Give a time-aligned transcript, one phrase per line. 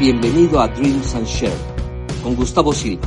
[0.00, 1.52] Bienvenido a Dreams and Share
[2.22, 3.06] con Gustavo Silva,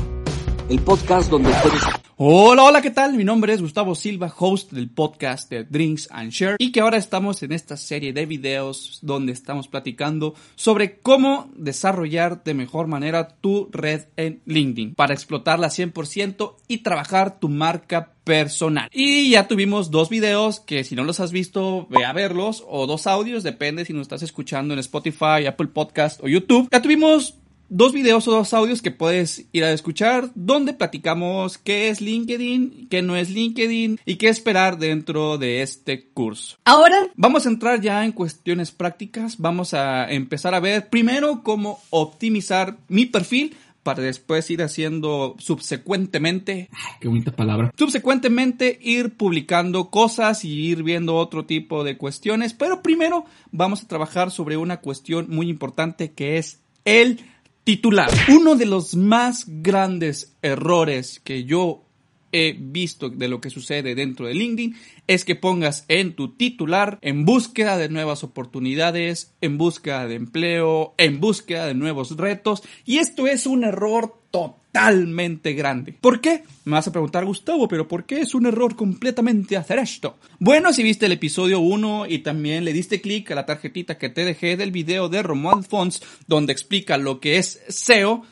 [0.69, 1.81] el podcast donde puedes
[2.15, 3.15] Hola, hola, ¿qué tal?
[3.15, 6.97] Mi nombre es Gustavo Silva, host del podcast de Drinks and Share y que ahora
[6.97, 13.29] estamos en esta serie de videos donde estamos platicando sobre cómo desarrollar de mejor manera
[13.29, 18.89] tu red en LinkedIn para explotarla 100% y trabajar tu marca personal.
[18.93, 22.85] Y ya tuvimos dos videos que si no los has visto, ve a verlos o
[22.85, 26.69] dos audios, depende si nos estás escuchando en Spotify, Apple Podcast o YouTube.
[26.71, 27.39] Ya tuvimos
[27.69, 32.87] dos videos o dos audios que puedes ir a escuchar donde platicamos qué es LinkedIn,
[32.89, 36.57] qué no es LinkedIn y qué esperar dentro de este curso.
[36.65, 41.79] Ahora vamos a entrar ya en cuestiones prácticas, vamos a empezar a ver primero cómo
[41.89, 46.69] optimizar mi perfil para después ir haciendo subsecuentemente,
[47.01, 52.81] qué bonita palabra, subsecuentemente ir publicando cosas y ir viendo otro tipo de cuestiones, pero
[52.81, 57.19] primero vamos a trabajar sobre una cuestión muy importante que es el
[57.63, 58.09] Titular.
[58.27, 61.85] Uno de los más grandes errores que yo
[62.33, 64.75] he visto de lo que sucede dentro de LinkedIn
[65.07, 70.95] es que pongas en tu titular en búsqueda de nuevas oportunidades, en búsqueda de empleo,
[70.97, 75.93] en búsqueda de nuevos retos y esto es un error totalmente grande.
[75.93, 76.43] ¿Por qué?
[76.65, 80.17] Me vas a preguntar, Gustavo, pero ¿por qué es un error completamente hacer esto?
[80.39, 84.09] Bueno, si viste el episodio 1 y también le diste clic a la tarjetita que
[84.09, 88.23] te dejé del video de Romuald Fons, donde explica lo que es SEO,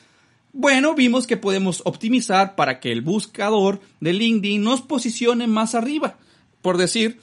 [0.53, 6.17] bueno, vimos que podemos optimizar para que el buscador de LinkedIn nos posicione más arriba.
[6.61, 7.19] Por decir,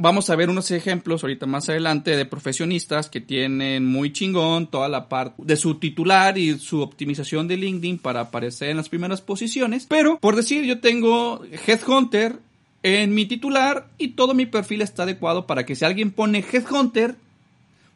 [0.00, 4.88] Vamos a ver unos ejemplos ahorita más adelante de profesionistas que tienen muy chingón toda
[4.88, 9.20] la parte de su titular y su optimización de LinkedIn para aparecer en las primeras
[9.22, 9.86] posiciones.
[9.88, 12.38] Pero, por decir, yo tengo Headhunter
[12.84, 17.16] en mi titular y todo mi perfil está adecuado para que si alguien pone Headhunter,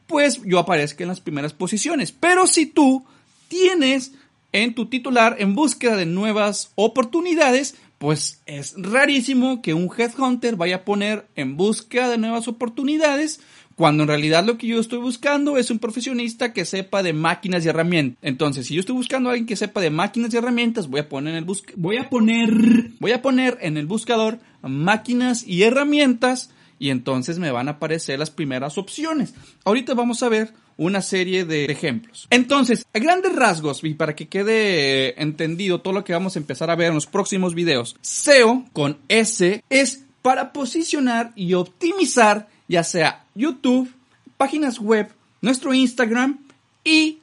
[0.08, 2.10] pues yo aparezca en las primeras posiciones.
[2.10, 3.04] Pero si tú
[3.46, 4.10] tienes
[4.52, 10.76] en tu titular en búsqueda de nuevas oportunidades, pues es rarísimo que un headhunter vaya
[10.76, 13.40] a poner en búsqueda de nuevas oportunidades
[13.76, 17.64] cuando en realidad lo que yo estoy buscando es un profesionista que sepa de máquinas
[17.64, 18.18] y herramientas.
[18.22, 21.08] Entonces, si yo estoy buscando a alguien que sepa de máquinas y herramientas, voy a
[21.08, 26.50] poner en el voy a poner voy a poner en el buscador máquinas y herramientas
[26.78, 29.34] y entonces me van a aparecer las primeras opciones.
[29.64, 32.26] Ahorita vamos a ver una serie de ejemplos.
[32.30, 36.70] Entonces, a grandes rasgos, y para que quede entendido todo lo que vamos a empezar
[36.70, 42.84] a ver en los próximos videos, SEO con S es para posicionar y optimizar ya
[42.84, 43.92] sea YouTube,
[44.36, 45.08] páginas web,
[45.40, 46.38] nuestro Instagram
[46.84, 47.18] y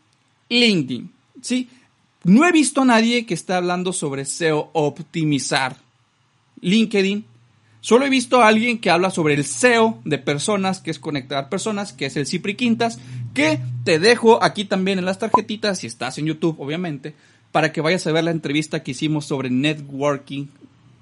[0.50, 1.12] LinkedIn.
[1.42, 1.70] ¿sí?
[2.24, 5.78] No he visto a nadie que esté hablando sobre SEO optimizar
[6.62, 7.26] LinkedIn
[7.82, 11.48] Solo he visto a alguien que habla sobre el SEO de personas, que es conectar
[11.48, 13.00] personas, que es el Cipri Quintas,
[13.40, 17.16] que te dejo aquí también en las tarjetitas, si estás en YouTube, obviamente,
[17.52, 20.48] para que vayas a ver la entrevista que hicimos sobre networking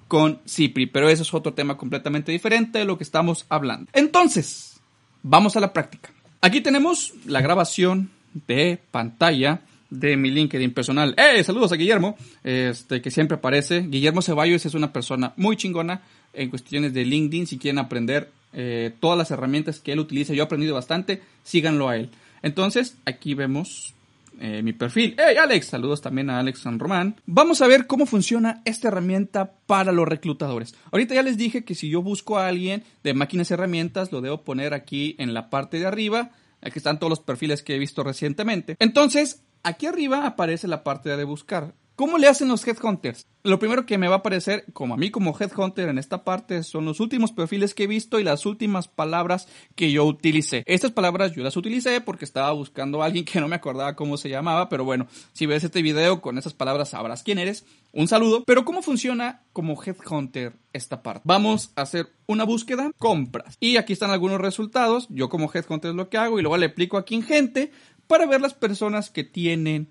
[0.07, 0.85] con Cipri.
[0.85, 3.89] Pero eso es otro tema completamente diferente de lo que estamos hablando.
[3.93, 4.79] Entonces,
[5.23, 6.11] vamos a la práctica.
[6.41, 8.09] Aquí tenemos la grabación
[8.47, 11.15] de pantalla de mi LinkedIn personal.
[11.17, 11.43] ¡Eh!
[11.43, 13.81] Saludos a Guillermo, este, que siempre aparece.
[13.81, 16.01] Guillermo Ceballos es una persona muy chingona
[16.33, 17.47] en cuestiones de LinkedIn.
[17.47, 21.89] Si quieren aprender eh, todas las herramientas que él utiliza, yo he aprendido bastante, síganlo
[21.89, 22.09] a él.
[22.41, 23.93] Entonces, aquí vemos
[24.39, 25.15] eh, mi perfil.
[25.17, 25.67] ¡Hey, Alex!
[25.67, 27.15] Saludos también a Alex San Román.
[27.25, 30.75] Vamos a ver cómo funciona esta herramienta para los reclutadores.
[30.91, 34.21] Ahorita ya les dije que si yo busco a alguien de máquinas y herramientas, lo
[34.21, 36.31] debo poner aquí en la parte de arriba.
[36.61, 38.75] Aquí están todos los perfiles que he visto recientemente.
[38.79, 41.73] Entonces, aquí arriba aparece la parte de buscar.
[41.97, 43.25] ¿Cómo le hacen los headhunters?
[43.41, 46.61] Lo primero que me va a aparecer, como a mí como headhunter en esta parte,
[46.61, 50.61] son los últimos perfiles que he visto y las últimas palabras que yo utilicé.
[50.67, 54.15] Estas palabras yo las utilicé porque estaba buscando a alguien que no me acordaba cómo
[54.17, 57.65] se llamaba, pero bueno, si ves este video con esas palabras sabrás quién eres.
[57.93, 58.43] Un saludo.
[58.45, 61.23] Pero ¿cómo funciona como headhunter esta parte?
[61.23, 63.57] Vamos a hacer una búsqueda, compras.
[63.59, 65.07] Y aquí están algunos resultados.
[65.09, 67.71] Yo como headhunter es lo que hago y luego le aplico aquí en gente
[68.05, 69.89] para ver las personas que tienen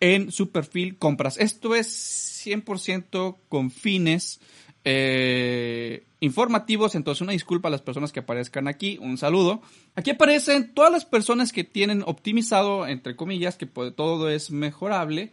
[0.00, 1.38] en su perfil compras.
[1.38, 4.40] Esto es 100% con fines
[4.84, 9.60] eh, informativos, entonces una disculpa a las personas que aparezcan aquí, un saludo.
[9.94, 15.30] Aquí aparecen todas las personas que tienen optimizado, entre comillas, que todo es mejorable,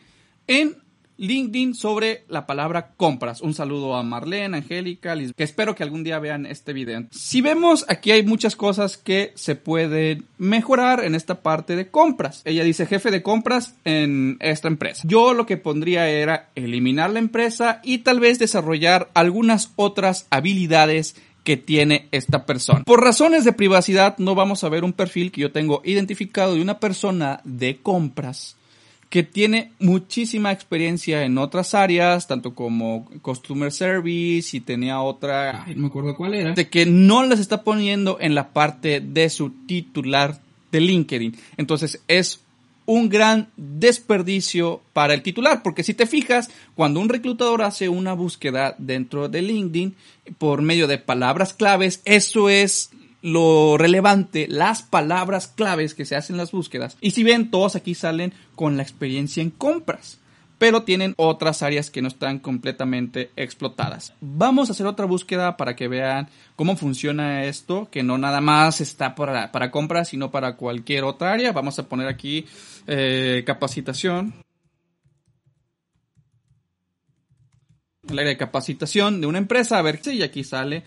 [0.47, 0.77] en
[1.17, 3.41] LinkedIn sobre la palabra compras.
[3.41, 7.05] Un saludo a Marlene, Angélica, que espero que algún día vean este video.
[7.11, 12.41] Si vemos, aquí hay muchas cosas que se pueden mejorar en esta parte de compras.
[12.45, 15.03] Ella dice jefe de compras en esta empresa.
[15.05, 21.15] Yo lo que pondría era eliminar la empresa y tal vez desarrollar algunas otras habilidades
[21.43, 22.83] que tiene esta persona.
[22.83, 26.61] Por razones de privacidad no vamos a ver un perfil que yo tengo identificado de
[26.61, 28.57] una persona de compras
[29.15, 35.83] que tiene muchísima experiencia en otras áreas, tanto como Customer Service y tenía otra, no
[35.83, 39.51] me acuerdo cuál era, de que no las está poniendo en la parte de su
[39.67, 41.33] titular de LinkedIn.
[41.55, 42.41] Entonces es
[42.85, 48.11] un gran desperdicio para el titular, porque si te fijas, cuando un reclutador hace una
[48.11, 49.95] búsqueda dentro de LinkedIn
[50.37, 52.89] por medio de palabras claves, eso es
[53.25, 56.95] lo relevante, las palabras claves que se hacen en las búsquedas.
[57.01, 60.19] Y si ven, todos aquí salen con la experiencia en compras
[60.57, 64.13] pero tienen otras áreas que no están completamente explotadas.
[64.21, 68.79] Vamos a hacer otra búsqueda para que vean cómo funciona esto, que no nada más
[68.79, 71.51] está para, para compras, sino para cualquier otra área.
[71.51, 72.45] Vamos a poner aquí
[72.87, 74.33] eh, capacitación.
[78.07, 80.83] El área de capacitación de una empresa, a ver si aquí sale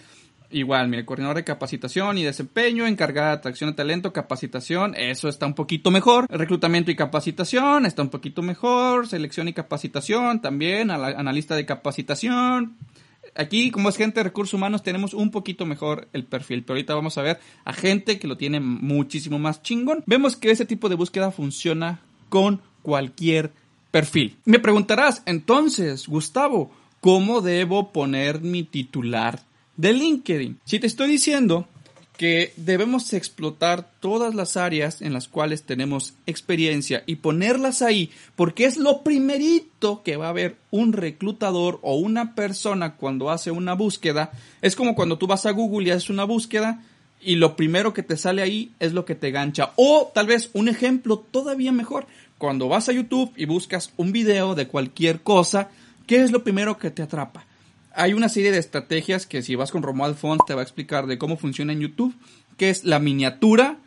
[0.50, 5.44] Igual, mire, coordinador de capacitación y desempeño, encargada de atracción de talento, capacitación, eso está
[5.44, 6.26] un poquito mejor.
[6.30, 9.06] Reclutamiento y capacitación, está un poquito mejor.
[9.06, 12.76] Selección y capacitación, también, analista de capacitación.
[13.34, 16.94] Aquí, como es gente de recursos humanos, tenemos un poquito mejor el perfil, pero ahorita
[16.94, 20.02] vamos a ver a gente que lo tiene muchísimo más chingón.
[20.06, 22.00] Vemos que ese tipo de búsqueda funciona
[22.30, 23.52] con cualquier
[23.90, 24.38] perfil.
[24.46, 29.40] Me preguntarás, entonces, Gustavo, ¿cómo debo poner mi titular
[29.78, 30.58] de LinkedIn.
[30.64, 31.66] Si te estoy diciendo
[32.18, 38.64] que debemos explotar todas las áreas en las cuales tenemos experiencia y ponerlas ahí, porque
[38.64, 43.74] es lo primerito que va a ver un reclutador o una persona cuando hace una
[43.74, 44.32] búsqueda.
[44.62, 46.82] Es como cuando tú vas a Google y haces una búsqueda
[47.20, 49.72] y lo primero que te sale ahí es lo que te gancha.
[49.76, 54.56] O tal vez un ejemplo todavía mejor, cuando vas a YouTube y buscas un video
[54.56, 55.68] de cualquier cosa,
[56.08, 57.47] ¿qué es lo primero que te atrapa?
[57.94, 61.06] Hay una serie de estrategias que si vas con Romuald Font te va a explicar
[61.06, 62.14] de cómo funciona en YouTube,
[62.56, 63.78] que es la miniatura.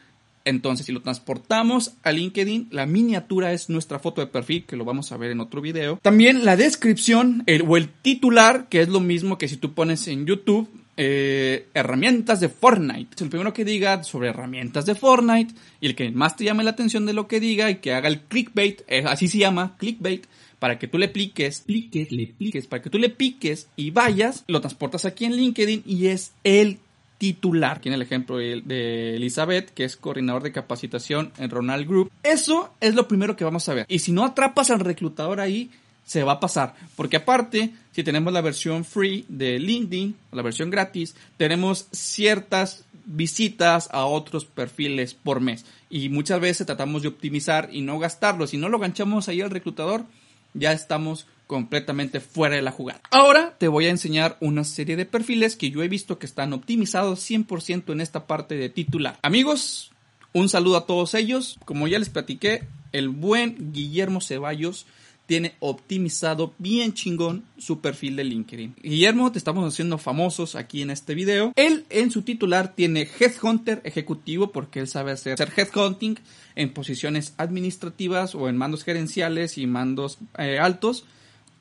[0.43, 4.85] Entonces, si lo transportamos a LinkedIn, la miniatura es nuestra foto de perfil, que lo
[4.85, 5.99] vamos a ver en otro video.
[6.01, 10.25] También la descripción o el titular, que es lo mismo que si tú pones en
[10.25, 10.67] YouTube
[10.97, 13.23] eh, herramientas de Fortnite.
[13.23, 16.71] El primero que diga sobre herramientas de Fortnite y el que más te llame la
[16.71, 20.25] atención de lo que diga y que haga el clickbait, eh, así se llama, clickbait,
[20.61, 24.43] para que tú le pliques, pliques, le pliques, para que tú le piques y vayas,
[24.45, 26.77] lo transportas aquí en LinkedIn y es el
[27.17, 27.81] titular.
[27.81, 32.11] Tiene el ejemplo de Elizabeth, que es coordinador de capacitación en Ronald Group.
[32.21, 33.87] Eso es lo primero que vamos a ver.
[33.89, 35.71] Y si no atrapas al reclutador ahí,
[36.05, 36.75] se va a pasar.
[36.95, 43.89] Porque aparte, si tenemos la versión free de LinkedIn, la versión gratis, tenemos ciertas visitas
[43.91, 45.65] a otros perfiles por mes.
[45.89, 48.45] Y muchas veces tratamos de optimizar y no gastarlo.
[48.45, 50.05] Si no lo ganchamos ahí al reclutador,
[50.53, 53.01] ya estamos completamente fuera de la jugada.
[53.11, 56.53] Ahora te voy a enseñar una serie de perfiles que yo he visto que están
[56.53, 59.19] optimizados 100% en esta parte de titular.
[59.21, 59.91] Amigos,
[60.33, 61.59] un saludo a todos ellos.
[61.65, 62.63] Como ya les platiqué,
[62.93, 64.85] el buen Guillermo Ceballos
[65.25, 68.75] tiene optimizado bien chingón su perfil de LinkedIn.
[68.83, 71.53] Guillermo, te estamos haciendo famosos aquí en este video.
[71.55, 76.19] Él en su titular tiene Headhunter ejecutivo porque él sabe hacer, headhunting
[76.55, 81.05] en posiciones administrativas o en mandos gerenciales y mandos eh, altos.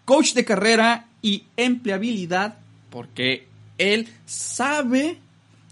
[0.04, 2.58] Coach de carrera y empleabilidad
[2.90, 3.46] porque
[3.78, 5.18] él sabe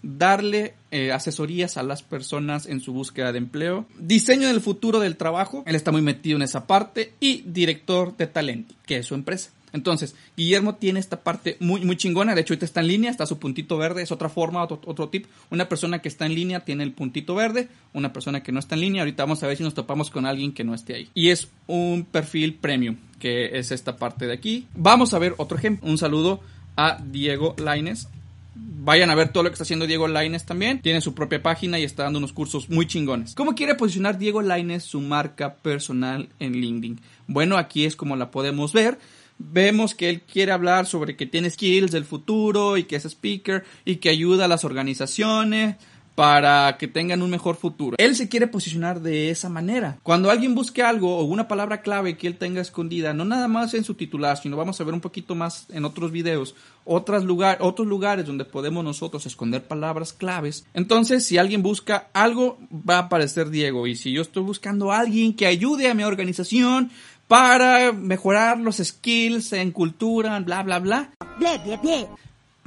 [0.03, 5.17] darle eh, asesorías a las personas en su búsqueda de empleo, diseño del futuro del
[5.17, 9.15] trabajo, él está muy metido en esa parte, y director de talento, que es su
[9.15, 9.51] empresa.
[9.73, 12.35] Entonces, Guillermo tiene esta parte muy, muy chingona.
[12.35, 15.09] De hecho, ahorita está en línea, está su puntito verde, es otra forma, otro, otro
[15.09, 15.27] tip.
[15.51, 18.75] Una persona que está en línea tiene el puntito verde, una persona que no está
[18.75, 19.03] en línea.
[19.03, 21.11] Ahorita vamos a ver si nos topamos con alguien que no esté ahí.
[21.15, 24.67] Y es un perfil premium, que es esta parte de aquí.
[24.75, 25.89] Vamos a ver otro ejemplo.
[25.89, 26.41] Un saludo
[26.77, 28.09] a Diego Laines.
[28.61, 30.81] Vayan a ver todo lo que está haciendo Diego Laines también.
[30.81, 33.35] Tiene su propia página y está dando unos cursos muy chingones.
[33.35, 37.01] ¿Cómo quiere posicionar Diego Laines su marca personal en LinkedIn?
[37.27, 38.99] Bueno, aquí es como la podemos ver.
[39.39, 43.65] Vemos que él quiere hablar sobre que tiene skills del futuro y que es speaker
[43.85, 45.77] y que ayuda a las organizaciones
[46.19, 47.95] para que tengan un mejor futuro.
[47.97, 50.01] Él se quiere posicionar de esa manera.
[50.03, 53.73] Cuando alguien busque algo o una palabra clave que él tenga escondida, no nada más
[53.75, 57.59] en su titular, sino vamos a ver un poquito más en otros videos, otras lugar,
[57.61, 60.67] otros lugares donde podemos nosotros esconder palabras claves.
[60.75, 63.87] Entonces, si alguien busca algo, va a aparecer Diego.
[63.87, 66.91] Y si yo estoy buscando a alguien que ayude a mi organización,
[67.29, 71.13] para mejorar los skills en cultura, bla, bla, bla.
[71.39, 72.09] Bla, bla, bla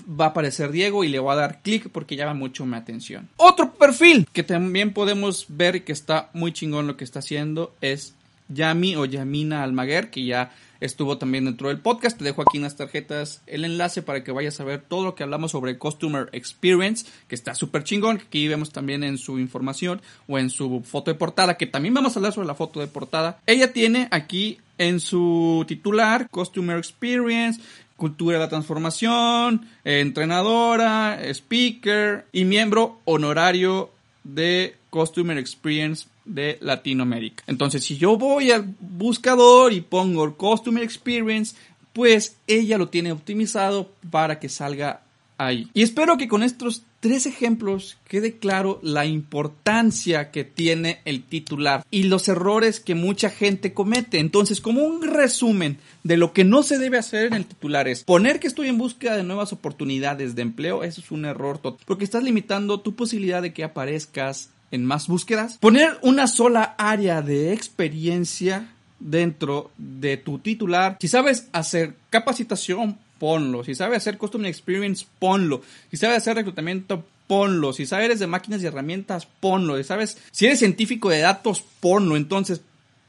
[0.08, 3.30] va a aparecer Diego y le voy a dar clic porque llama mucho mi atención.
[3.38, 8.14] Otro perfil que también podemos ver que está muy chingón lo que está haciendo es
[8.50, 12.18] Yami o Yamina Almaguer, que ya estuvo también dentro del podcast.
[12.18, 15.16] Te dejo aquí en las tarjetas el enlace para que vayas a ver todo lo
[15.16, 18.18] que hablamos sobre Customer Experience, que está súper chingón.
[18.18, 22.16] Aquí vemos también en su información o en su foto de portada, que también vamos
[22.16, 23.40] a hablar sobre la foto de portada.
[23.46, 27.62] Ella tiene aquí en su titular Customer Experience,
[28.02, 33.92] cultura de la transformación, entrenadora, speaker y miembro honorario
[34.24, 37.44] de Customer Experience de Latinoamérica.
[37.46, 41.56] Entonces, si yo voy al buscador y pongo Customer Experience,
[41.94, 45.04] pues ella lo tiene optimizado para que salga
[45.38, 45.70] ahí.
[45.76, 51.84] Y espero que con estos tres ejemplos quede claro la importancia que tiene el titular
[51.92, 54.20] y los errores que mucha gente comete.
[54.20, 58.04] Entonces, como un resumen de lo que no se debe hacer en el titular es
[58.04, 61.84] poner que estoy en búsqueda de nuevas oportunidades de empleo, eso es un error total,
[61.86, 65.58] porque estás limitando tu posibilidad de que aparezcas en más búsquedas.
[65.58, 70.98] Poner una sola área de experiencia dentro de tu titular.
[71.02, 73.64] Si sabes hacer capacitación, ponlo.
[73.64, 75.62] Si sabes hacer Custom Experience, ponlo.
[75.92, 77.72] Si sabes hacer reclutamiento, ponlo.
[77.72, 79.78] Si sabes de máquinas y herramientas, ponlo.
[79.78, 82.18] Si sabes, si eres científico de datos, ponlo.
[82.18, 82.62] Entonces,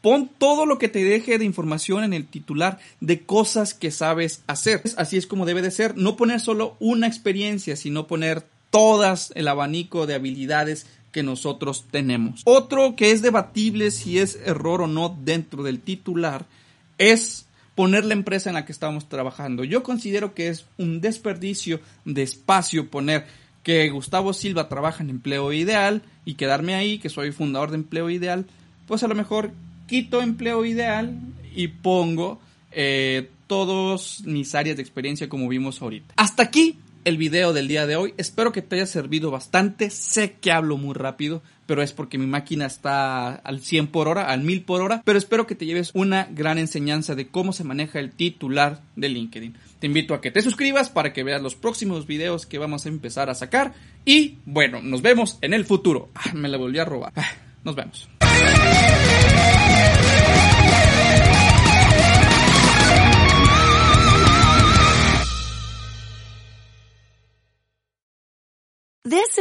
[0.03, 4.43] pon todo lo que te deje de información en el titular de cosas que sabes
[4.49, 4.83] hacer.
[4.99, 5.97] Así es como debe de ser.
[5.97, 12.43] No poner solo una experiencia, sino poner todas el abanico de habilidades que nosotros tenemos.
[12.45, 16.45] Otro que es debatible si es error o no dentro del titular
[16.99, 19.65] es poner la empresa en la que estamos trabajando.
[19.65, 23.27] Yo considero que es un desperdicio de espacio poner
[23.63, 28.11] que Gustavo Silva trabaja en empleo ideal y quedarme ahí, que soy fundador de empleo
[28.11, 28.47] ideal,
[28.87, 29.53] pues a lo mejor
[29.87, 31.17] quito empleo ideal
[31.55, 32.41] y pongo
[32.73, 36.15] eh, todas mis áreas de experiencia como vimos ahorita.
[36.17, 38.15] Hasta aquí el video del día de hoy.
[38.17, 39.91] Espero que te haya servido bastante.
[39.91, 44.27] Sé que hablo muy rápido, pero es porque mi máquina está al 100 por hora,
[44.29, 45.03] al 1000 por hora.
[45.05, 49.09] Pero espero que te lleves una gran enseñanza de cómo se maneja el titular de
[49.09, 49.57] LinkedIn.
[49.79, 52.89] Te invito a que te suscribas para que veas los próximos videos que vamos a
[52.89, 53.75] empezar a sacar.
[54.05, 56.11] Y bueno, nos vemos en el futuro.
[56.15, 57.13] Ah, me la volví a robar.
[57.17, 57.31] Ah,
[57.65, 58.09] nos vemos.